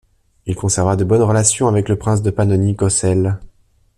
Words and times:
Il 0.47 0.55
conserva 0.55 0.95
de 0.95 1.03
bonnes 1.03 1.21
relations 1.21 1.67
avec 1.67 1.87
le 1.87 1.95
prince 1.95 2.23
de 2.23 2.31
Pannonie, 2.31 2.75
Kocel. 2.75 3.37